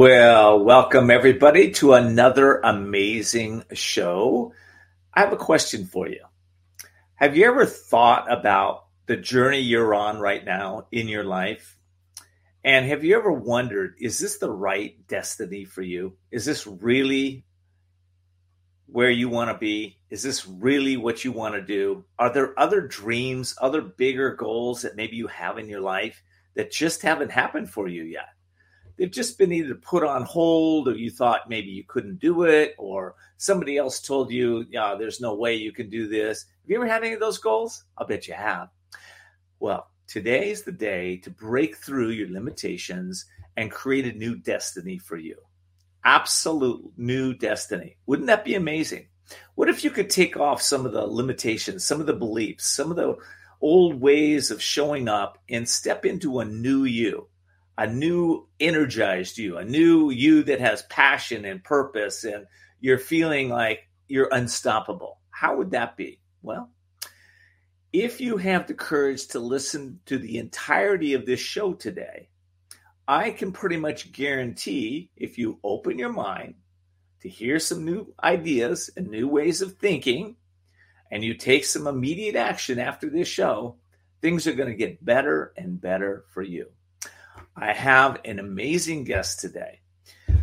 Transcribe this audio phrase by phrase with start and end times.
[0.00, 4.54] Well, welcome everybody to another amazing show.
[5.12, 6.24] I have a question for you.
[7.16, 11.76] Have you ever thought about the journey you're on right now in your life?
[12.64, 16.16] And have you ever wondered, is this the right destiny for you?
[16.30, 17.44] Is this really
[18.86, 19.98] where you want to be?
[20.08, 22.06] Is this really what you want to do?
[22.18, 26.22] Are there other dreams, other bigger goals that maybe you have in your life
[26.54, 28.30] that just haven't happened for you yet?
[29.00, 32.74] They've just been either put on hold or you thought maybe you couldn't do it
[32.76, 36.44] or somebody else told you yeah there's no way you can do this.
[36.62, 37.84] Have you ever had any of those goals?
[37.96, 38.68] I'll bet you have.
[39.58, 43.24] Well today is the day to break through your limitations
[43.56, 45.36] and create a new destiny for you.
[46.04, 47.96] Absolute new destiny.
[48.04, 49.06] Wouldn't that be amazing?
[49.54, 52.90] What if you could take off some of the limitations some of the beliefs some
[52.90, 53.16] of the
[53.62, 57.29] old ways of showing up and step into a new you
[57.80, 62.44] a new energized you, a new you that has passion and purpose, and
[62.78, 65.18] you're feeling like you're unstoppable.
[65.30, 66.20] How would that be?
[66.42, 66.70] Well,
[67.90, 72.28] if you have the courage to listen to the entirety of this show today,
[73.08, 76.56] I can pretty much guarantee if you open your mind
[77.22, 80.36] to hear some new ideas and new ways of thinking,
[81.10, 83.76] and you take some immediate action after this show,
[84.20, 86.66] things are going to get better and better for you.
[87.60, 89.80] I have an amazing guest today.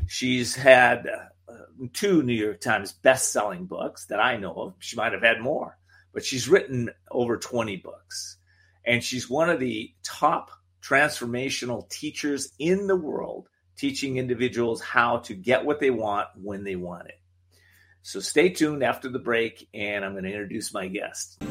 [0.05, 1.53] She's had uh,
[1.91, 4.75] two New York Times best-selling books that I know of.
[4.77, 5.79] She might have had more,
[6.13, 8.37] but she's written over 20 books.
[8.85, 10.51] And she's one of the top
[10.83, 16.75] transformational teachers in the world, teaching individuals how to get what they want when they
[16.75, 17.19] want it.
[18.03, 21.41] So stay tuned after the break, and I'm going to introduce my guest.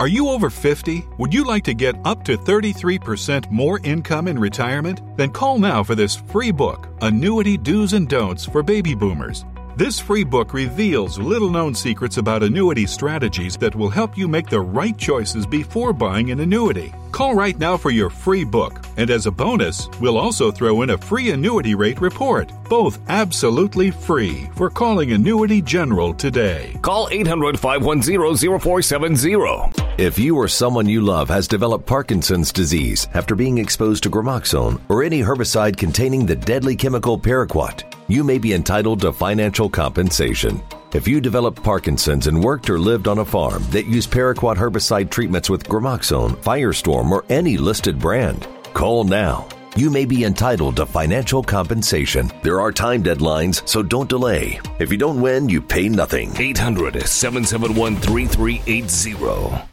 [0.00, 1.04] Are you over 50?
[1.18, 5.02] Would you like to get up to 33% more income in retirement?
[5.18, 9.44] Then call now for this free book, Annuity Do's and Don'ts for Baby Boomers.
[9.76, 14.48] This free book reveals little known secrets about annuity strategies that will help you make
[14.48, 16.94] the right choices before buying an annuity.
[17.12, 20.90] Call right now for your free book, and as a bonus, we'll also throw in
[20.90, 22.50] a free annuity rate report.
[22.70, 26.78] Both absolutely free for calling Annuity General today.
[26.80, 29.79] Call 800 510 0470.
[30.00, 34.80] If you or someone you love has developed Parkinson's disease after being exposed to Gramoxone
[34.88, 40.62] or any herbicide containing the deadly chemical paraquat, you may be entitled to financial compensation.
[40.94, 45.10] If you developed Parkinson's and worked or lived on a farm that used paraquat herbicide
[45.10, 49.46] treatments with Gramoxone, Firestorm, or any listed brand, call now.
[49.76, 52.32] You may be entitled to financial compensation.
[52.42, 54.60] There are time deadlines, so don't delay.
[54.78, 56.34] If you don't win, you pay nothing.
[56.38, 59.69] 800 771 3380.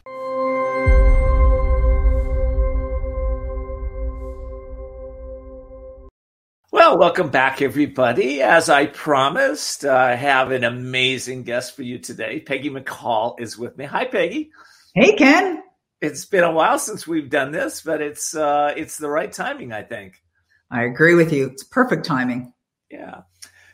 [7.07, 8.41] Welcome back, everybody.
[8.41, 12.41] As I promised, I have an amazing guest for you today.
[12.41, 13.85] Peggy McColl is with me.
[13.85, 14.51] Hi, Peggy.
[14.93, 15.63] Hey, Ken.
[16.01, 19.71] It's been a while since we've done this, but it's uh, it's the right timing,
[19.71, 20.21] I think.
[20.69, 21.45] I agree with you.
[21.45, 22.51] It's perfect timing.
[22.91, 23.21] Yeah.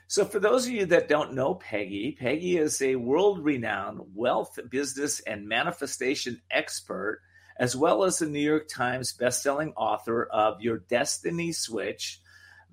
[0.08, 4.60] So, for those of you that don't know Peggy, Peggy is a world renowned wealth,
[4.70, 7.20] business, and manifestation expert,
[7.58, 12.20] as well as a New York Times bestselling author of Your Destiny Switch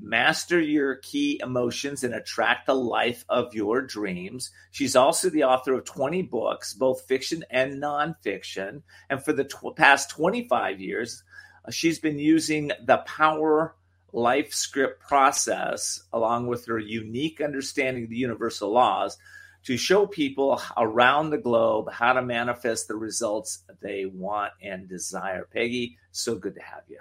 [0.00, 4.50] master your key emotions and attract the life of your dreams.
[4.70, 8.82] She's also the author of 20 books, both fiction and nonfiction.
[9.08, 11.22] And for the tw- past 25 years,
[11.64, 13.74] uh, she's been using the power
[14.12, 19.16] life script process along with her unique understanding of the universal laws
[19.64, 25.46] to show people around the globe how to manifest the results they want and desire.
[25.52, 26.98] Peggy, so good to have you.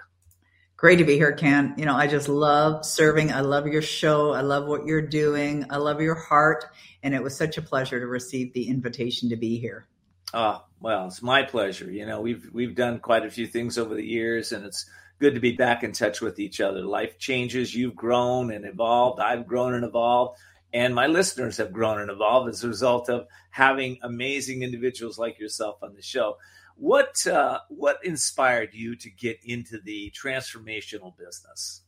[0.80, 1.74] Great to be here, Ken.
[1.76, 3.30] You know, I just love serving.
[3.30, 4.32] I love your show.
[4.32, 5.66] I love what you're doing.
[5.68, 6.64] I love your heart.
[7.02, 9.86] And it was such a pleasure to receive the invitation to be here.
[10.32, 11.90] Oh, well, it's my pleasure.
[11.90, 14.88] You know, we've we've done quite a few things over the years and it's
[15.18, 16.80] good to be back in touch with each other.
[16.80, 20.38] Life changes, you've grown and evolved, I've grown and evolved,
[20.72, 25.38] and my listeners have grown and evolved as a result of having amazing individuals like
[25.38, 26.38] yourself on the show
[26.80, 31.82] What uh, what inspired you to get into the transformational business?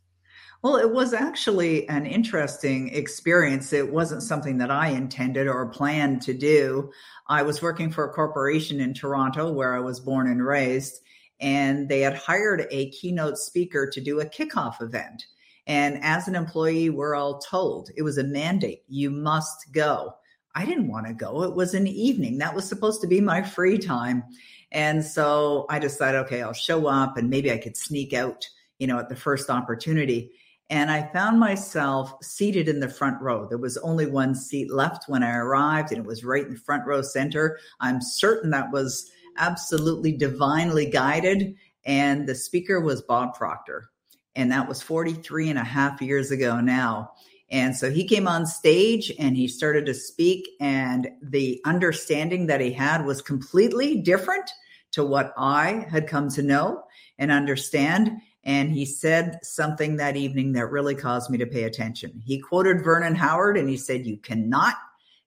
[0.60, 3.72] Well, it was actually an interesting experience.
[3.72, 6.92] It wasn't something that I intended or planned to do.
[7.26, 11.00] I was working for a corporation in Toronto where I was born and raised,
[11.40, 15.24] and they had hired a keynote speaker to do a kickoff event.
[15.66, 20.16] And as an employee, we're all told it was a mandate you must go.
[20.54, 21.44] I didn't want to go.
[21.44, 22.36] It was an evening.
[22.38, 24.24] That was supposed to be my free time.
[24.72, 28.48] And so I decided, okay, I'll show up and maybe I could sneak out,
[28.78, 30.32] you know, at the first opportunity.
[30.70, 33.46] And I found myself seated in the front row.
[33.46, 36.58] There was only one seat left when I arrived, and it was right in the
[36.58, 37.58] front row center.
[37.80, 41.54] I'm certain that was absolutely divinely guided.
[41.84, 43.90] And the speaker was Bob Proctor.
[44.34, 47.12] And that was 43 and a half years ago now.
[47.52, 52.62] And so he came on stage and he started to speak, and the understanding that
[52.62, 54.50] he had was completely different
[54.92, 56.84] to what I had come to know
[57.18, 58.10] and understand.
[58.44, 62.22] And he said something that evening that really caused me to pay attention.
[62.24, 64.74] He quoted Vernon Howard and he said, You cannot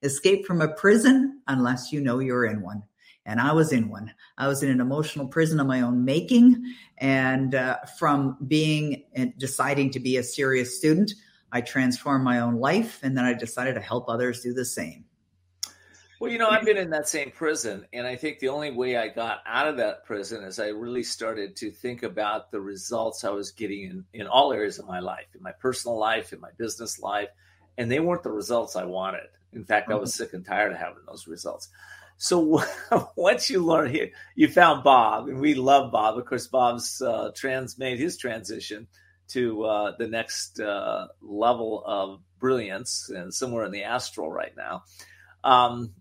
[0.01, 2.81] escape from a prison unless you know you're in one.
[3.27, 4.12] And I was in one.
[4.38, 6.75] I was in an emotional prison of my own making.
[6.98, 11.13] And uh, from being and deciding to be a serious student,
[11.51, 13.00] I transformed my own life.
[13.03, 15.06] And then I decided to help others do the same.
[16.19, 18.95] Well, you know, I've been in that same prison, and I think the only way
[18.95, 23.25] I got out of that prison is I really started to think about the results
[23.25, 26.39] I was getting in, in all areas of my life, in my personal life, in
[26.39, 27.27] my business life,
[27.77, 29.27] and they weren't the results I wanted.
[29.51, 30.24] In fact, I was mm-hmm.
[30.24, 31.68] sick and tired of having those results.
[32.18, 32.63] So
[33.18, 36.18] once you learn here, you found Bob, and we love Bob.
[36.18, 38.88] Of course, Bob's uh, trans made his transition
[39.30, 44.83] to uh, the next uh, level of brilliance, and somewhere in the astral right now.
[45.44, 45.94] Um,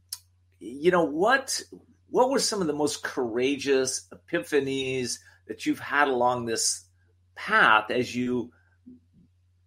[0.58, 1.60] you know what
[2.08, 5.18] what were some of the most courageous epiphanies
[5.48, 6.84] that you've had along this
[7.34, 8.50] path as you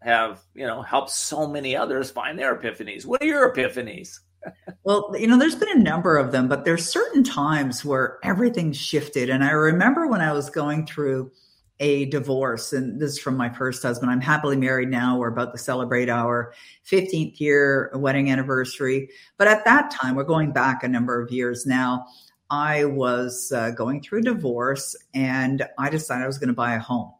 [0.01, 3.05] have you know helped so many others find their epiphanies?
[3.05, 4.19] What are your epiphanies?
[4.83, 8.71] Well you know there's been a number of them but there's certain times where everything
[8.71, 9.29] shifted.
[9.29, 11.31] And i remember when i was going through
[11.79, 12.73] a divorce.
[12.73, 14.11] And this is from my first husband.
[14.11, 15.17] I'm happily married now.
[15.17, 16.53] We're about to celebrate our
[16.89, 19.09] 15th year wedding anniversary.
[19.37, 22.07] But at that time, we're going back a number of years now.
[22.49, 26.75] I was uh, going through a divorce and I decided I was going to buy
[26.75, 27.13] a home.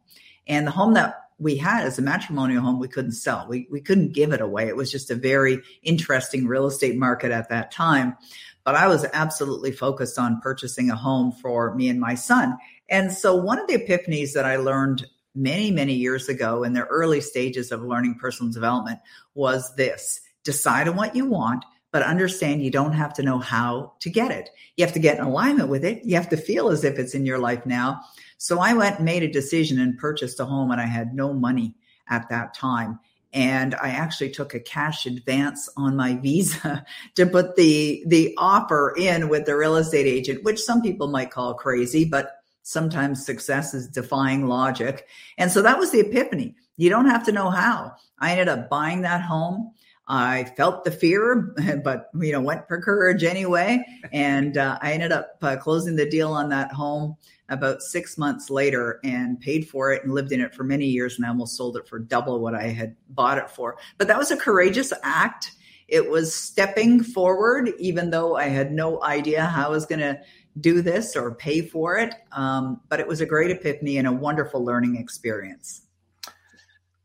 [0.46, 3.46] And the home that we had as a matrimonial home, we couldn't sell.
[3.48, 4.66] We, we couldn't give it away.
[4.66, 8.16] It was just a very interesting real estate market at that time.
[8.64, 12.58] But I was absolutely focused on purchasing a home for me and my son.
[12.88, 16.86] And so, one of the epiphanies that I learned many, many years ago in the
[16.86, 18.98] early stages of learning personal development
[19.34, 23.92] was this decide on what you want, but understand you don't have to know how
[24.00, 24.48] to get it.
[24.76, 26.02] You have to get in alignment with it.
[26.04, 28.00] You have to feel as if it's in your life now.
[28.38, 31.32] So, I went and made a decision and purchased a home, and I had no
[31.32, 31.74] money
[32.08, 32.98] at that time
[33.32, 38.94] and I actually took a cash advance on my visa to put the the offer
[38.96, 42.37] in with the real estate agent, which some people might call crazy, but
[42.68, 45.06] sometimes success is defying logic.
[45.38, 46.54] And so that was the epiphany.
[46.76, 47.94] You don't have to know how.
[48.18, 49.72] I ended up buying that home.
[50.06, 53.82] I felt the fear, but you know, went for courage anyway.
[54.12, 57.16] And uh, I ended up uh, closing the deal on that home
[57.48, 61.16] about six months later and paid for it and lived in it for many years
[61.16, 63.78] and I almost sold it for double what I had bought it for.
[63.96, 65.52] But that was a courageous act.
[65.88, 70.20] It was stepping forward, even though I had no idea how I was going to
[70.60, 72.14] do this or pay for it.
[72.32, 75.82] Um, but it was a great epiphany and a wonderful learning experience.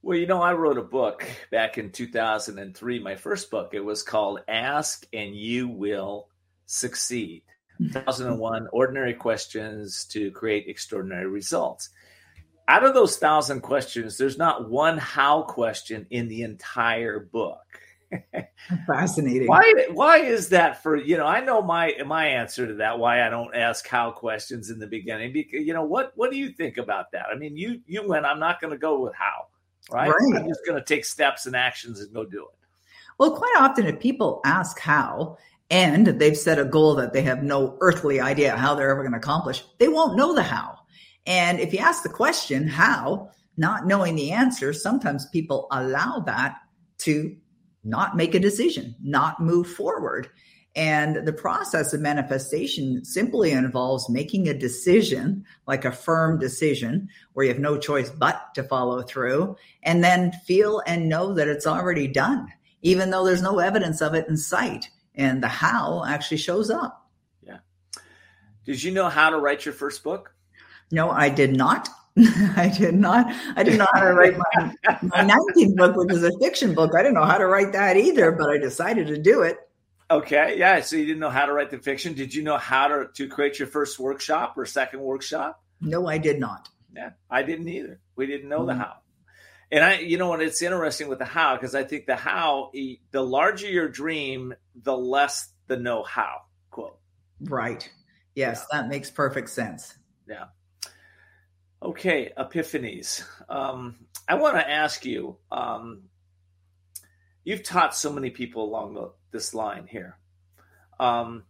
[0.01, 3.69] Well, you know, I wrote a book back in 2003, my first book.
[3.73, 6.27] It was called Ask and You Will
[6.65, 7.43] Succeed
[7.77, 11.89] 1001 Ordinary Questions to Create Extraordinary Results.
[12.67, 17.82] Out of those thousand questions, there's not one how question in the entire book.
[18.87, 19.47] Fascinating.
[19.47, 19.85] Why?
[19.91, 20.81] Why is that?
[20.81, 22.97] For you know, I know my my answer to that.
[22.97, 25.33] Why I don't ask how questions in the beginning.
[25.33, 26.13] Because you know what?
[26.15, 27.25] What do you think about that?
[27.33, 28.25] I mean, you you went.
[28.25, 29.47] I'm not going to go with how.
[29.91, 30.09] Right?
[30.09, 30.41] right.
[30.41, 32.67] I'm just going to take steps and actions and go do it.
[33.19, 35.37] Well, quite often, if people ask how,
[35.69, 39.11] and they've set a goal that they have no earthly idea how they're ever going
[39.11, 40.77] to accomplish, they won't know the how.
[41.25, 46.57] And if you ask the question, how, not knowing the answer, sometimes people allow that
[46.99, 47.35] to
[47.83, 50.29] not make a decision, not move forward.
[50.75, 57.45] And the process of manifestation simply involves making a decision, like a firm decision, where
[57.45, 61.67] you have no choice but to follow through, and then feel and know that it's
[61.67, 62.47] already done,
[62.81, 64.89] even though there's no evidence of it in sight.
[65.13, 67.07] And the how actually shows up.
[67.45, 67.59] Yeah.
[68.65, 70.33] Did you know how to write your first book?
[70.91, 71.87] No, I did not.
[72.55, 73.33] I did not.
[73.55, 76.93] I didn't know how to write my, my 19th book, which is a fiction book.
[76.95, 79.57] I didn't know how to write that either, but I decided to do it.
[80.11, 80.57] Okay.
[80.57, 80.81] Yeah.
[80.81, 82.13] So you didn't know how to write the fiction.
[82.13, 85.63] Did you know how to, to create your first workshop or second workshop?
[85.81, 86.69] No, I did not.
[86.95, 87.11] Yeah.
[87.29, 87.99] I didn't either.
[88.15, 88.67] We didn't know mm-hmm.
[88.67, 88.97] the how.
[89.71, 92.69] And I, you know what, it's interesting with the how, because I think the how,
[93.09, 96.99] the larger your dream, the less the know how quote.
[97.41, 97.89] Right.
[98.35, 98.81] Yes, yeah.
[98.81, 99.97] that makes perfect sense.
[100.27, 100.45] Yeah.
[101.83, 103.25] Okay, epiphanies.
[103.49, 105.35] Um, I want to ask you.
[105.51, 106.03] Um,
[107.43, 110.17] you've taught so many people along the, this line here,
[110.97, 111.43] um,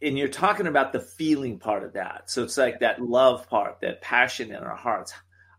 [0.00, 2.30] and you're talking about the feeling part of that.
[2.30, 5.12] So it's like that love part, that passion in our hearts.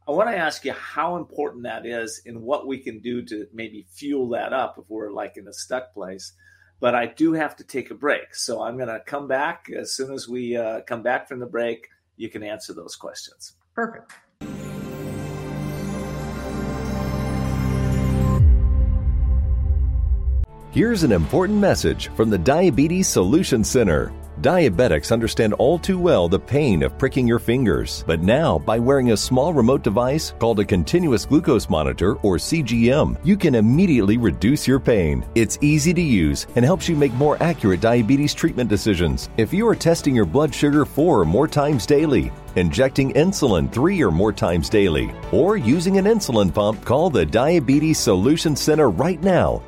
[0.08, 3.46] I want to ask you how important that is, and what we can do to
[3.54, 6.34] maybe fuel that up if we're like in a stuck place.
[6.80, 9.94] But I do have to take a break, so I'm going to come back as
[9.94, 11.90] soon as we uh, come back from the break.
[12.18, 13.54] You can answer those questions.
[13.76, 14.14] Perfect.
[20.72, 24.12] Here's an important message from the Diabetes Solution Center.
[24.46, 29.12] Diabetics understand all too well the pain of pricking your fingers, but now, by wearing
[29.12, 34.68] a small remote device called a continuous glucose monitor or CGM, you can immediately reduce
[34.68, 35.26] your pain.
[35.34, 39.32] It's easy to use and helps you make more accurate diabetes treatment decisions.
[39.38, 44.04] If you are testing your blood sugar four or more times daily, injecting insulin three
[44.04, 49.24] or more times daily, or using an insulin pump, call the Diabetes Solution Center right
[49.24, 49.64] now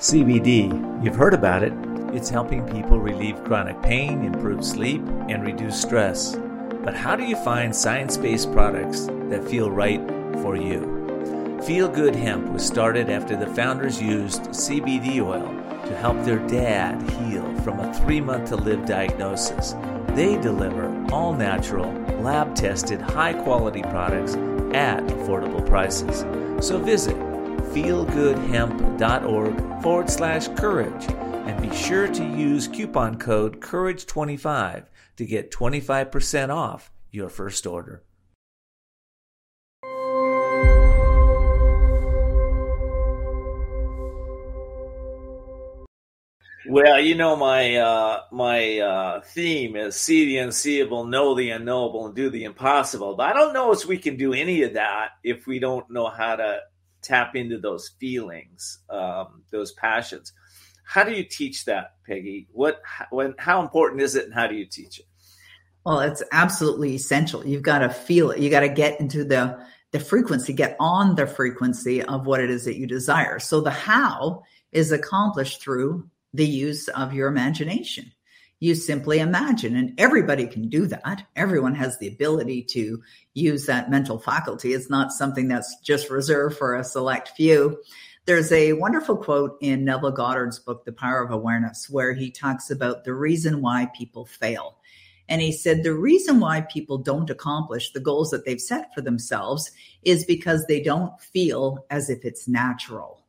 [0.00, 1.74] CBD, you've heard about it.
[2.14, 6.36] It's helping people relieve chronic pain, improve sleep, and reduce stress.
[6.82, 10.00] But how do you find science based products that feel right
[10.40, 11.60] for you?
[11.66, 15.46] Feel Good Hemp was started after the founders used CBD oil
[15.86, 19.74] to help their dad heal from a three month to live diagnosis.
[20.16, 21.92] They deliver all natural,
[22.22, 24.32] lab tested, high quality products
[24.74, 26.20] at affordable prices.
[26.66, 27.29] So visit
[27.74, 34.84] feelgoodhemp.org forward slash courage and be sure to use coupon code courage25
[35.16, 38.04] to get 25% off your first order.
[46.68, 52.06] Well, you know my uh, my uh, theme is see the unseeable, know the unknowable,
[52.06, 53.16] and do the impossible.
[53.16, 56.08] But I don't know if we can do any of that if we don't know
[56.08, 56.60] how to
[57.02, 60.32] tap into those feelings, um, those passions.
[60.84, 62.48] How do you teach that, Peggy?
[62.52, 62.80] What,
[63.10, 65.06] when, how important is it, and how do you teach it?
[65.84, 67.46] Well, it's absolutely essential.
[67.46, 68.40] You've got to feel it.
[68.40, 72.48] You got to get into the the frequency, get on the frequency of what it
[72.48, 73.40] is that you desire.
[73.40, 78.12] So the how is accomplished through the use of your imagination
[78.60, 79.74] you simply imagine.
[79.74, 81.26] And everybody can do that.
[81.34, 83.02] Everyone has the ability to
[83.34, 84.74] use that mental faculty.
[84.74, 87.82] It's not something that's just reserved for a select few.
[88.26, 92.70] There's a wonderful quote in Neville Goddard's book, The Power of Awareness, where he talks
[92.70, 94.76] about the reason why people fail.
[95.26, 99.00] And he said the reason why people don't accomplish the goals that they've set for
[99.00, 99.70] themselves
[100.02, 103.24] is because they don't feel as if it's natural.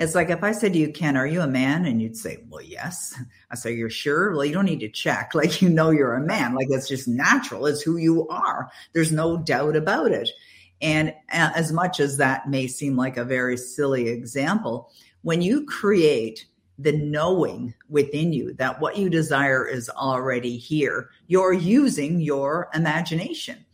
[0.00, 1.84] It's like if I said to you, Ken, are you a man?
[1.84, 3.14] And you'd say, well, yes.
[3.50, 4.32] I say, you're sure?
[4.32, 5.34] Well, you don't need to check.
[5.40, 6.54] Like, you know, you're a man.
[6.54, 7.66] Like, it's just natural.
[7.66, 8.70] It's who you are.
[8.94, 10.30] There's no doubt about it.
[10.80, 14.90] And uh, as much as that may seem like a very silly example,
[15.20, 16.46] when you create
[16.78, 23.64] the knowing within you that what you desire is already here, you're using your imagination.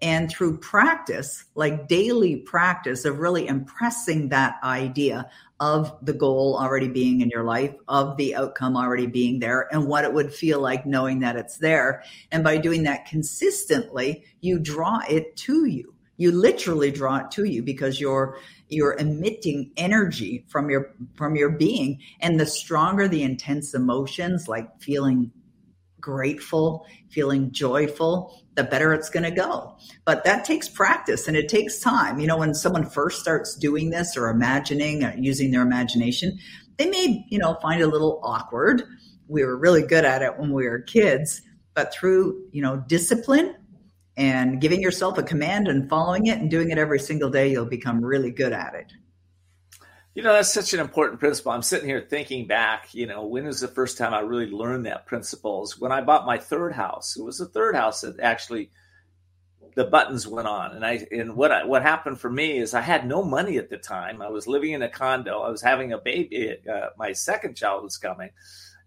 [0.00, 5.28] And through practice, like daily practice of really impressing that idea
[5.60, 9.88] of the goal already being in your life, of the outcome already being there, and
[9.88, 12.04] what it would feel like knowing that it's there.
[12.30, 15.94] And by doing that consistently, you draw it to you.
[16.16, 18.38] You literally draw it to you because you're
[18.68, 24.80] you're emitting energy from your from your being and the stronger the intense emotions like
[24.80, 25.30] feeling
[26.00, 29.76] grateful, feeling joyful, the better it's going to go.
[30.04, 32.18] But that takes practice and it takes time.
[32.18, 36.36] You know, when someone first starts doing this or imagining or using their imagination,
[36.76, 38.82] they may, you know, find it a little awkward.
[39.28, 41.40] We were really good at it when we were kids,
[41.74, 43.54] but through, you know, discipline
[44.16, 47.64] and giving yourself a command and following it and doing it every single day, you'll
[47.64, 48.92] become really good at it.
[50.18, 51.52] You know, that's such an important principle.
[51.52, 54.86] I'm sitting here thinking back, you know, when was the first time I really learned
[54.86, 55.62] that principle?
[55.62, 57.16] Is when I bought my third house.
[57.16, 58.72] It was the third house that actually
[59.76, 60.74] the buttons went on.
[60.74, 63.70] And I and what I, what happened for me is I had no money at
[63.70, 64.20] the time.
[64.20, 65.38] I was living in a condo.
[65.40, 66.56] I was having a baby.
[66.68, 68.30] Uh, my second child was coming,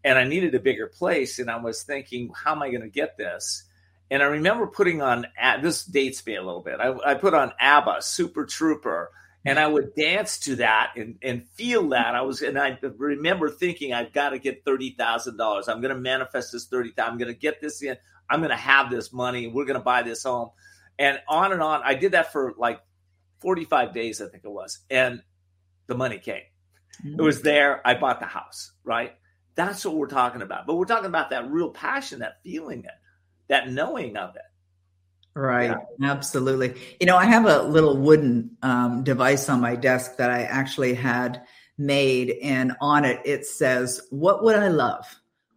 [0.04, 1.40] and I needed a bigger place.
[1.40, 3.64] And I was thinking, how am I going to get this?
[4.10, 5.28] And I remember putting on
[5.62, 6.82] this dates me a little bit.
[6.82, 9.12] I, I put on ABBA, Super Trooper,
[9.46, 12.16] and I would dance to that and, and feel that.
[12.16, 15.68] I was, and I remember thinking, I've got to get thirty thousand dollars.
[15.68, 16.94] I'm going to manifest this thirty.
[16.98, 17.98] I'm going to get this in.
[18.30, 19.48] I'm going to have this money.
[19.48, 20.50] We're going to buy this home,
[20.98, 21.82] and on and on.
[21.84, 22.80] I did that for like
[23.40, 25.22] 45 days, I think it was, and
[25.88, 26.44] the money came.
[27.04, 27.20] Mm-hmm.
[27.20, 27.86] It was there.
[27.86, 28.72] I bought the house.
[28.84, 29.14] Right.
[29.56, 30.66] That's what we're talking about.
[30.66, 32.92] But we're talking about that real passion, that feeling it
[33.52, 34.42] that knowing of it.
[35.34, 35.76] Right.
[36.00, 36.12] Yeah.
[36.12, 36.74] Absolutely.
[37.00, 40.94] You know, I have a little wooden um, device on my desk that I actually
[40.94, 41.42] had
[41.78, 45.06] made, and on it, it says, What would I love?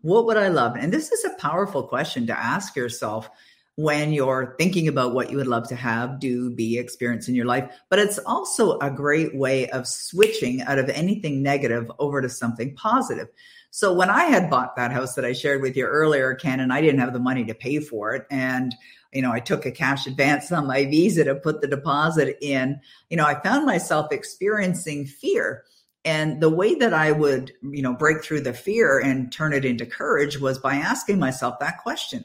[0.02, 0.76] What would I love?
[0.76, 3.28] And this is a powerful question to ask yourself
[3.76, 7.46] when you're thinking about what you would love to have, do, be, experience in your
[7.46, 7.68] life.
[7.88, 12.74] But it's also a great way of switching out of anything negative over to something
[12.76, 13.28] positive.
[13.74, 16.72] So when I had bought that house that I shared with you earlier, Ken, and
[16.72, 18.72] I didn't have the money to pay for it, and
[19.12, 22.80] you know, I took a cash advance on my visa to put the deposit in,
[23.10, 25.64] you know, I found myself experiencing fear.
[26.04, 29.64] And the way that I would, you know, break through the fear and turn it
[29.64, 32.24] into courage was by asking myself that question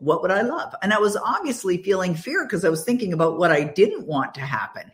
[0.00, 0.74] What would I love?
[0.82, 4.34] And I was obviously feeling fear because I was thinking about what I didn't want
[4.34, 4.90] to happen.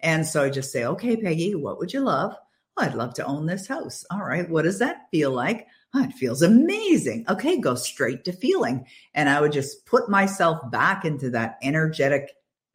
[0.00, 2.34] And so I just say, Okay, Peggy, what would you love?
[2.76, 4.04] I'd love to own this house.
[4.10, 4.48] All right.
[4.48, 5.66] What does that feel like?
[5.94, 7.24] Oh, it feels amazing.
[7.28, 8.86] Okay, go straight to feeling.
[9.14, 12.32] And I would just put myself back into that energetic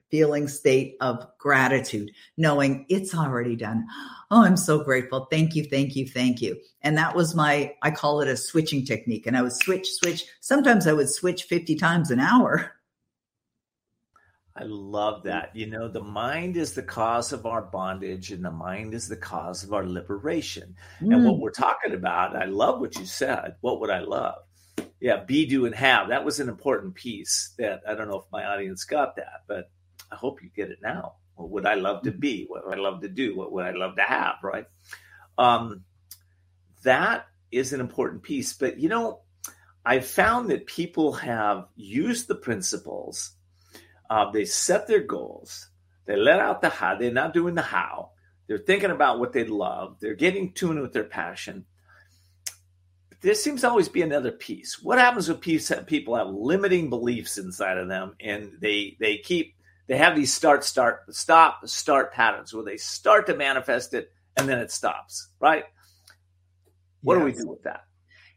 [0.10, 3.88] feeling state of gratitude, knowing it's already done.
[4.30, 5.28] Oh, I'm so grateful.
[5.32, 6.60] Thank you, thank you, thank you.
[6.82, 9.26] And that was my, I call it a switching technique.
[9.26, 10.26] And I would switch, switch.
[10.42, 12.74] Sometimes I would switch 50 times an hour.
[14.62, 15.56] I love that.
[15.56, 19.18] You know, the mind is the cause of our bondage and the mind is the
[19.18, 20.76] cause of our liberation.
[21.02, 21.16] Mm.
[21.16, 21.40] And what mm.
[21.40, 23.56] we're talking about, I love what you said.
[23.62, 24.36] What would I love?
[25.00, 26.10] Yeah, be, do, and have.
[26.10, 29.72] That was an important piece that I don't know if my audience got that, but
[30.12, 31.16] I hope you get it now.
[31.34, 32.46] What would I love to be?
[32.48, 33.36] What would I love to do?
[33.36, 34.36] What would I love to have?
[34.44, 34.68] Right.
[35.40, 35.86] Um,
[36.84, 38.54] that is an important piece.
[38.54, 39.22] But, you know,
[39.84, 43.32] I've found that people have used the principles
[44.12, 45.70] uh, they set their goals.
[46.06, 46.98] They let out the how.
[46.98, 48.12] They're not doing the how.
[48.46, 50.02] They're thinking about what they love.
[50.02, 51.66] They're getting tuned with their passion.
[53.22, 54.84] There seems to always be another piece.
[54.84, 59.56] What happens when people have limiting beliefs inside of them, and they they keep
[59.88, 64.50] they have these start start stop start patterns where they start to manifest it and
[64.50, 65.30] then it stops.
[65.40, 65.64] Right?
[67.02, 67.22] What yes.
[67.22, 67.86] do we do with that?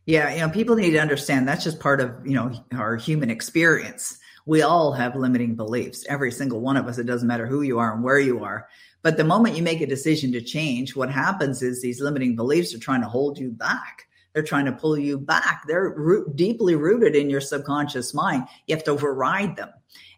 [0.07, 3.31] Yeah, you know, people need to understand that's just part of you know our human
[3.31, 6.05] experience we all have limiting beliefs.
[6.09, 8.69] Every single one of us, it doesn't matter who you are and where you are.
[9.03, 12.75] But the moment you make a decision to change, what happens is these limiting beliefs
[12.75, 14.05] are trying to hold you back.
[14.33, 15.63] They're trying to pull you back.
[15.69, 18.49] They're root, deeply rooted in your subconscious mind.
[18.67, 19.71] You have to override them.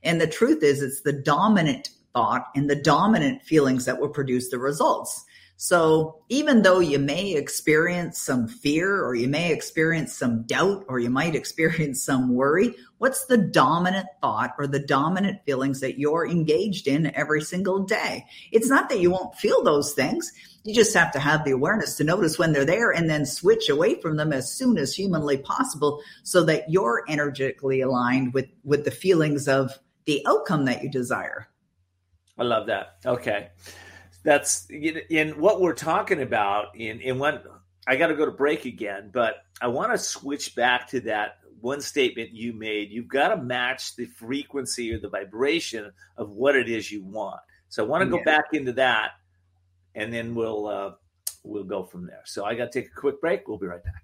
[0.02, 4.48] And the truth is, it's the dominant thought and the dominant feelings that will produce
[4.48, 5.25] the results.
[5.58, 10.98] So even though you may experience some fear or you may experience some doubt or
[10.98, 16.26] you might experience some worry, what's the dominant thought or the dominant feelings that you're
[16.26, 18.26] engaged in every single day?
[18.52, 20.30] It's not that you won't feel those things.
[20.64, 23.68] You just have to have the awareness to notice when they're there and then switch
[23.68, 28.84] away from them as soon as humanly possible so that you're energetically aligned with, with
[28.84, 31.48] the feelings of the outcome that you desire.
[32.36, 32.98] I love that.
[33.06, 33.48] Okay
[34.26, 37.40] that's in what we're talking about in in one
[37.86, 41.38] I got to go to break again, but I want to switch back to that
[41.60, 42.90] one statement you made.
[42.90, 47.40] You've got to match the frequency or the vibration of what it is you want.
[47.68, 48.24] So I want to go yeah.
[48.24, 49.12] back into that,
[49.94, 50.90] and then we'll uh,
[51.44, 52.22] we'll go from there.
[52.24, 53.46] So I got to take a quick break.
[53.46, 54.02] We'll be right back.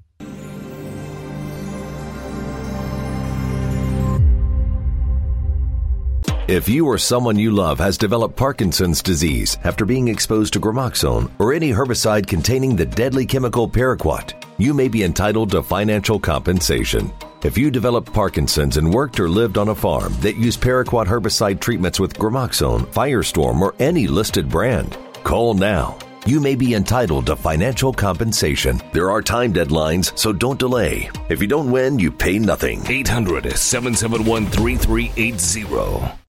[6.49, 11.31] If you or someone you love has developed Parkinson's disease after being exposed to gramoxone
[11.39, 17.13] or any herbicide containing the deadly chemical paraquat, you may be entitled to financial compensation.
[17.45, 21.61] If you developed Parkinson's and worked or lived on a farm that used paraquat herbicide
[21.61, 25.97] treatments with gramoxone, Firestorm, or any listed brand, call now.
[26.27, 28.81] You may be entitled to financial compensation.
[28.93, 31.09] There are time deadlines, so don't delay.
[31.29, 32.85] If you don't win, you pay nothing.
[32.89, 36.22] 800 771 3380.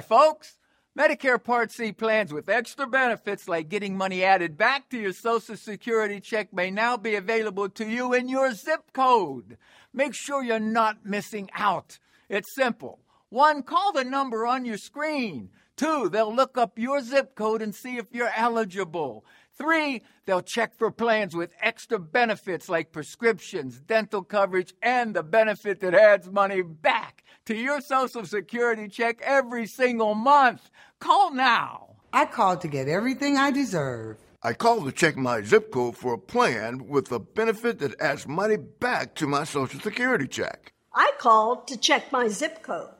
[0.00, 0.58] Folks.
[0.98, 5.54] Medicare Part C plans with extra benefits like getting money added back to your Social
[5.54, 9.58] Security check may now be available to you in your zip code.
[9.92, 11.98] Make sure you're not missing out.
[12.30, 13.00] It's simple.
[13.28, 15.50] One, call the number on your screen.
[15.76, 19.26] Two, they'll look up your zip code and see if you're eligible.
[19.58, 25.80] Three, they'll check for plans with extra benefits like prescriptions, dental coverage, and the benefit
[25.80, 27.15] that adds money back
[27.46, 30.70] to your Social Security check every single month.
[31.00, 31.96] Call now.
[32.12, 34.18] I called to get everything I deserve.
[34.42, 38.28] I called to check my zip code for a plan with a benefit that adds
[38.28, 40.72] money back to my Social Security check.
[40.94, 42.90] I called to check my zip code.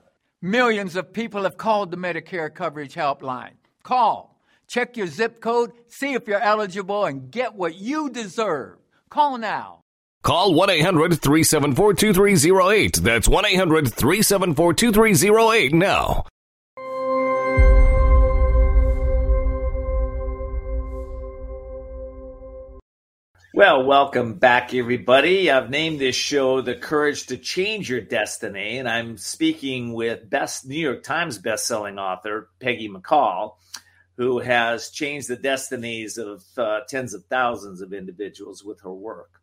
[0.43, 3.55] Millions of people have called the Medicare Coverage Helpline.
[3.83, 8.79] Call, check your zip code, see if you're eligible, and get what you deserve.
[9.09, 9.85] Call now.
[10.27, 12.97] Call 1 800 374 2308.
[12.97, 16.25] That's 1 800 374 2308 now.
[23.55, 25.49] Well, welcome back, everybody.
[25.49, 30.67] I've named this show The Courage to Change Your Destiny, and I'm speaking with best
[30.67, 33.53] New York Times bestselling author Peggy McColl,
[34.17, 39.36] who has changed the destinies of uh, tens of thousands of individuals with her work.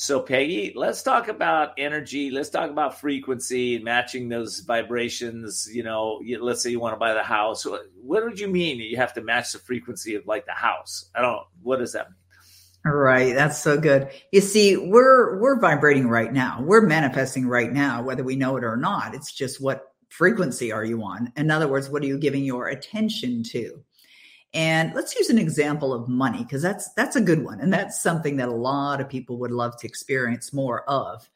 [0.00, 2.30] So, Peggy, let's talk about energy.
[2.30, 5.68] Let's talk about frequency, and matching those vibrations.
[5.72, 7.66] You know, let's say you want to buy the house.
[8.00, 11.10] What did you mean you have to match the frequency of like the house?
[11.16, 11.42] I don't.
[11.64, 12.94] What does that mean?
[12.94, 13.34] Right.
[13.34, 14.08] That's so good.
[14.30, 16.62] You see, we're we're vibrating right now.
[16.62, 19.16] We're manifesting right now, whether we know it or not.
[19.16, 21.32] It's just what frequency are you on?
[21.36, 23.82] In other words, what are you giving your attention to?
[24.54, 28.00] And let's use an example of money because that's that's a good one and that's
[28.00, 31.28] something that a lot of people would love to experience more of.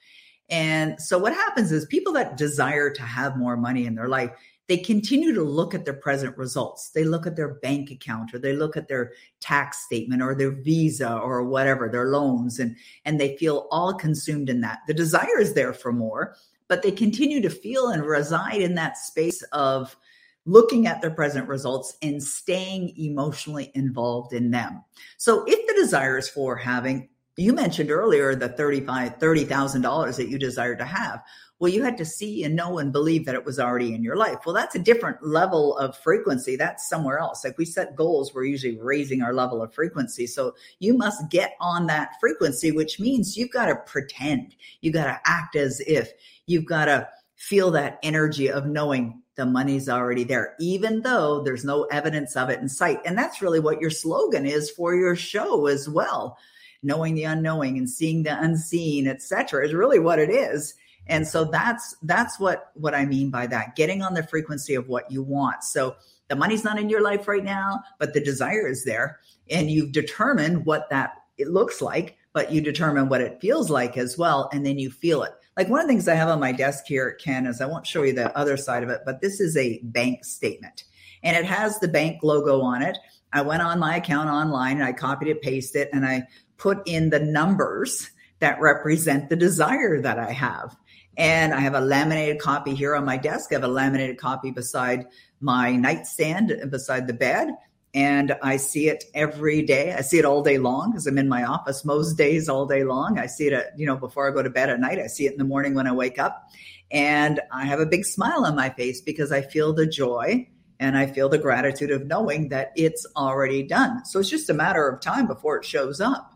[0.48, 4.30] And so what happens is people that desire to have more money in their life,
[4.68, 6.90] they continue to look at their present results.
[6.90, 10.50] They look at their bank account or they look at their tax statement or their
[10.50, 14.80] visa or whatever, their loans, and, and they feel all consumed in that.
[14.86, 16.36] The desire is there for more,
[16.68, 19.96] but they continue to feel and reside in that space of
[20.44, 24.82] looking at their present results and staying emotionally involved in them.
[25.16, 30.38] So if the desire is for having you mentioned earlier the $35 $30,000 that you
[30.38, 31.22] desire to have.
[31.58, 34.16] Well, you had to see and know and believe that it was already in your
[34.16, 34.38] life.
[34.44, 36.56] Well, that's a different level of frequency.
[36.56, 37.44] That's somewhere else.
[37.44, 40.26] Like we set goals, we're usually raising our level of frequency.
[40.26, 44.56] So you must get on that frequency, which means you've got to pretend.
[44.80, 46.12] You got to act as if
[46.46, 51.64] you've got to feel that energy of knowing the money's already there, even though there's
[51.64, 53.00] no evidence of it in sight.
[53.04, 56.36] And that's really what your slogan is for your show as well.
[56.82, 60.74] Knowing the unknowing and seeing the unseen, etc., is really what it is
[61.06, 64.88] and so that's that's what what i mean by that getting on the frequency of
[64.88, 65.96] what you want so
[66.28, 69.18] the money's not in your life right now but the desire is there
[69.50, 73.96] and you've determined what that it looks like but you determine what it feels like
[73.96, 76.40] as well and then you feel it like one of the things i have on
[76.40, 79.20] my desk here ken is i won't show you the other side of it but
[79.20, 80.84] this is a bank statement
[81.22, 82.96] and it has the bank logo on it
[83.32, 86.22] i went on my account online and i copied it pasted it and i
[86.56, 90.76] put in the numbers that represent the desire that i have
[91.18, 93.52] and I have a laminated copy here on my desk.
[93.52, 95.06] I have a laminated copy beside
[95.40, 97.50] my nightstand and beside the bed.
[97.94, 99.92] And I see it every day.
[99.92, 102.84] I see it all day long because I'm in my office most days all day
[102.84, 103.18] long.
[103.18, 104.98] I see it, at, you know, before I go to bed at night.
[104.98, 106.48] I see it in the morning when I wake up.
[106.90, 110.48] And I have a big smile on my face because I feel the joy
[110.80, 114.04] and I feel the gratitude of knowing that it's already done.
[114.04, 116.32] So it's just a matter of time before it shows up.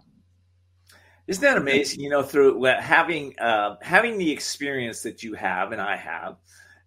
[1.26, 2.00] Isn't that amazing?
[2.00, 6.36] You know, through having uh, having the experience that you have and I have,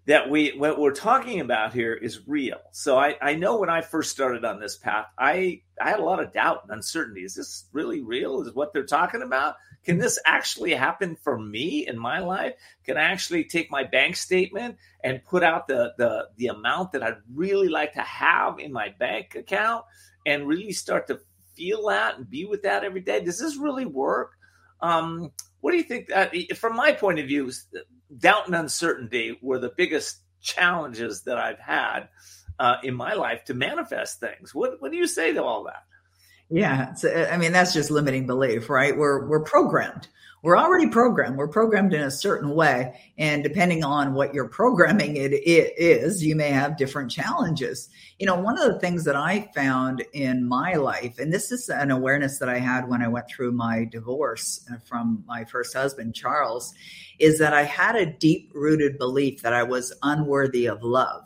[0.05, 2.57] that we what we're talking about here is real.
[2.71, 6.03] So I, I know when I first started on this path, I I had a
[6.03, 7.21] lot of doubt and uncertainty.
[7.21, 8.41] Is this really real?
[8.41, 9.55] Is what they're talking about?
[9.83, 12.53] Can this actually happen for me in my life?
[12.85, 17.03] Can I actually take my bank statement and put out the the the amount that
[17.03, 19.85] I'd really like to have in my bank account
[20.25, 21.19] and really start to
[21.55, 23.23] feel that and be with that every day?
[23.23, 24.31] Does this really work?
[24.81, 25.31] Um,
[25.61, 26.07] what do you think?
[26.07, 27.51] That, from my point of view,
[28.17, 32.09] doubt and uncertainty were the biggest challenges that I've had
[32.59, 34.53] uh, in my life to manifest things.
[34.53, 35.83] What, what do you say to all that?
[36.51, 36.95] Yeah,
[37.31, 38.97] I mean that's just limiting belief, right?
[38.97, 40.07] We're we're programmed
[40.41, 41.37] we're already programmed.
[41.37, 42.97] We're programmed in a certain way.
[43.17, 47.89] And depending on what your programming it, it is, you may have different challenges.
[48.19, 51.67] You know, one of the things that I found in my life, and this is
[51.69, 56.15] an awareness that I had when I went through my divorce from my first husband,
[56.15, 56.73] Charles,
[57.19, 61.25] is that I had a deep rooted belief that I was unworthy of love.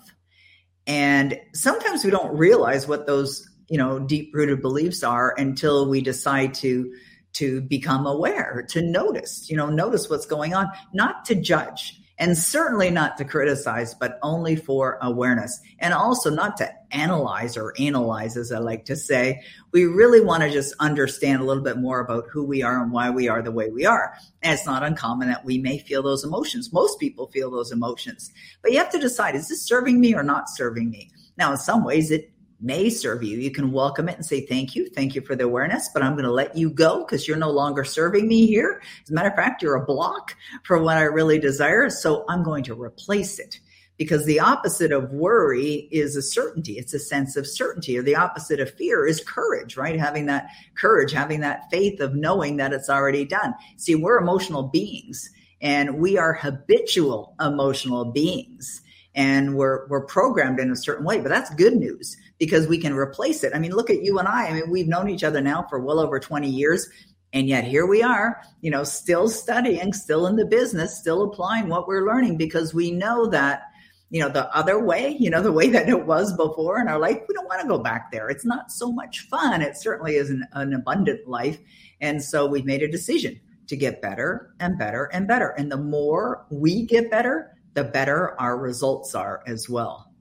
[0.88, 6.02] And sometimes we don't realize what those, you know, deep rooted beliefs are until we
[6.02, 6.92] decide to
[7.34, 12.38] to become aware, to notice, you know, notice what's going on, not to judge and
[12.38, 18.38] certainly not to criticize, but only for awareness and also not to analyze or analyze,
[18.38, 19.42] as I like to say.
[19.72, 22.92] We really want to just understand a little bit more about who we are and
[22.92, 24.14] why we are the way we are.
[24.44, 26.72] And it's not uncommon that we may feel those emotions.
[26.72, 30.24] Most people feel those emotions, but you have to decide, is this serving me or
[30.24, 31.10] not serving me?
[31.36, 32.32] Now, in some ways, it
[32.64, 33.38] may serve you.
[33.38, 34.90] You can welcome it and say, Thank you.
[34.90, 37.52] Thank you for the awareness, but I'm going to let you go because you're no
[37.52, 38.82] longer serving me here.
[39.04, 41.90] As a matter of fact, you're a block for what I really desire.
[41.90, 43.60] So I'm going to replace it
[43.98, 46.78] because the opposite of worry is a certainty.
[46.80, 50.00] It's a sense of certainty, or the opposite of fear is courage, right?
[50.00, 53.54] Having that courage, having that faith of knowing that it's already done.
[53.78, 55.30] See, we're emotional beings
[55.62, 58.82] and we are habitual emotional beings
[59.16, 62.94] and we're we're programmed in a certain way but that's good news because we can
[62.94, 63.54] replace it.
[63.56, 64.48] I mean look at you and i.
[64.48, 66.90] I mean we've known each other now for well over 20 years
[67.32, 71.70] and yet here we are you know still studying still in the business still applying
[71.70, 73.64] what we're learning because we know that
[74.10, 77.00] you know the other way you know the way that it was before in our
[77.00, 78.30] life we don't want to go back there.
[78.30, 79.62] It's not so much fun.
[79.62, 81.60] It certainly is an, an abundant life.
[82.02, 85.50] And so we've made a decision to get better and better and better.
[85.50, 90.12] And the more we get better the better our results are as well.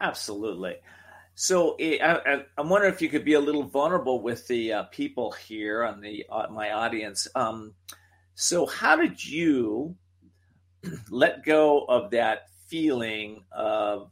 [0.00, 0.76] Absolutely.
[1.34, 5.32] So I, am wondering if you could be a little vulnerable with the uh, people
[5.32, 7.26] here on the uh, my audience.
[7.34, 7.74] Um,
[8.34, 9.96] so, how did you
[11.10, 14.10] let go of that feeling of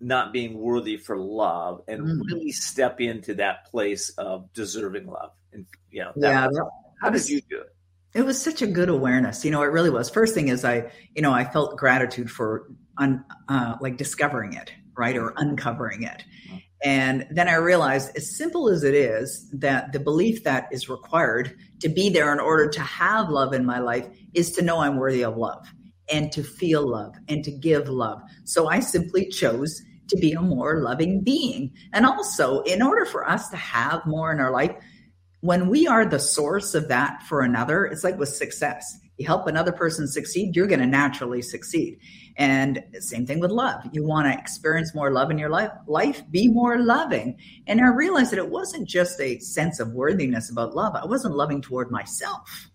[0.00, 2.20] not being worthy for love and mm-hmm.
[2.22, 5.32] really step into that place of deserving love?
[5.52, 6.60] And you know, yeah, was,
[7.02, 7.73] how did you do it?
[8.14, 9.44] It was such a good awareness.
[9.44, 10.08] You know, it really was.
[10.08, 14.72] First thing is I, you know, I felt gratitude for un, uh, like discovering it,
[14.96, 16.24] right, or uncovering it.
[16.84, 21.56] And then I realized, as simple as it is, that the belief that is required
[21.80, 24.96] to be there in order to have love in my life is to know I'm
[24.96, 25.66] worthy of love
[26.12, 28.20] and to feel love and to give love.
[28.44, 31.72] So I simply chose to be a more loving being.
[31.94, 34.76] And also, in order for us to have more in our life,
[35.44, 38.98] when we are the source of that for another, it's like with success.
[39.18, 41.98] You help another person succeed, you're going to naturally succeed.
[42.38, 43.82] And same thing with love.
[43.92, 47.36] You want to experience more love in your life, life, be more loving.
[47.66, 50.94] And I realized that it wasn't just a sense of worthiness about love.
[50.96, 52.70] I wasn't loving toward myself.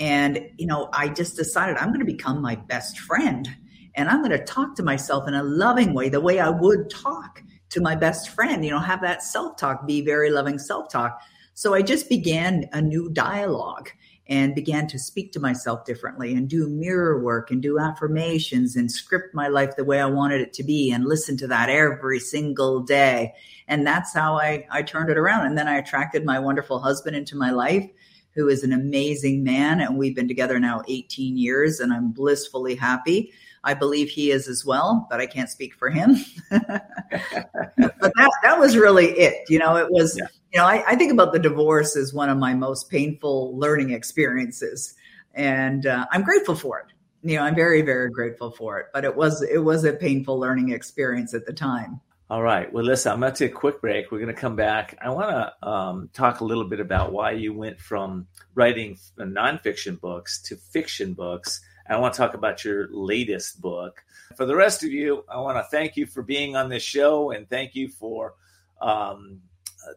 [0.00, 3.48] And, you know, I just decided I'm going to become my best friend
[3.94, 6.90] and I'm going to talk to myself in a loving way, the way I would
[6.90, 10.90] talk to my best friend, you know, have that self talk, be very loving self
[10.90, 11.20] talk
[11.54, 13.90] so I just began a new dialogue
[14.28, 18.90] and began to speak to myself differently and do mirror work and do affirmations and
[18.90, 22.20] script my life the way I wanted it to be and listen to that every
[22.20, 23.34] single day.
[23.68, 25.46] And that's how I, I turned it around.
[25.46, 27.88] And then I attracted my wonderful husband into my life,
[28.30, 29.80] who is an amazing man.
[29.80, 33.32] And we've been together now 18 years and I'm blissfully happy.
[33.64, 36.16] I believe he is as well, but I can't speak for him.
[36.50, 39.44] but that, that was really it.
[39.48, 40.26] You know, it was, yeah.
[40.52, 43.90] you know, I, I, think about the divorce as one of my most painful learning
[43.90, 44.94] experiences.
[45.34, 46.86] And uh, I'm grateful for it.
[47.22, 48.86] You know, I'm very, very grateful for it.
[48.92, 52.00] But it was it was a painful learning experience at the time.
[52.28, 52.72] All right.
[52.72, 54.10] Well, listen, I'm going to take a quick break.
[54.10, 54.96] We're going to come back.
[55.02, 60.00] I want to um, talk a little bit about why you went from writing nonfiction
[60.00, 64.02] books to fiction books I want to talk about your latest book.
[64.36, 67.30] For the rest of you, I want to thank you for being on this show
[67.30, 68.34] and thank you for
[68.80, 69.40] um,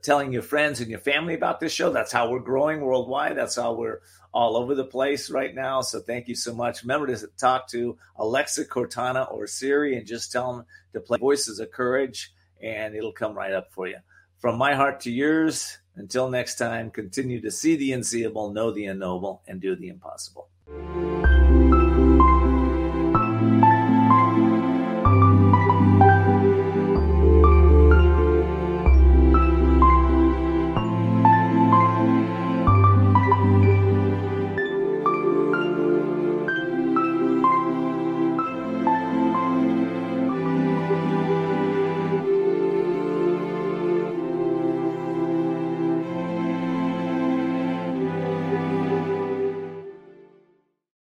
[0.01, 1.91] telling your friends and your family about this show.
[1.91, 3.37] That's how we're growing worldwide.
[3.37, 4.01] That's how we're
[4.33, 5.81] all over the place right now.
[5.81, 6.83] So thank you so much.
[6.83, 11.59] Remember to talk to Alexa Cortana or Siri and just tell them to play Voices
[11.59, 13.97] of Courage and it'll come right up for you.
[14.39, 18.85] From my heart to yours, until next time, continue to see the unseeable, know the
[18.85, 20.49] unknowable, and do the impossible.